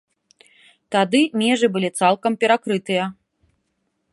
[0.95, 3.03] Тады межы былі цалкам перакрытыя.